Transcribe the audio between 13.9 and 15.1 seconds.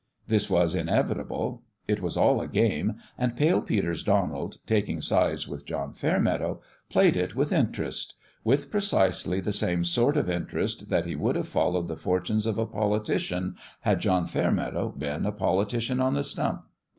John Fair meadow